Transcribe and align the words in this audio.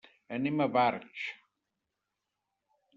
Anem 0.37 0.63
a 0.65 0.67
Barx. 0.77 1.27